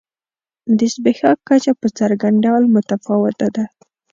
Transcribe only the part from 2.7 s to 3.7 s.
متفاوته ده.